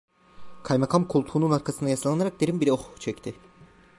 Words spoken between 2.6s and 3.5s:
bir oh çekti.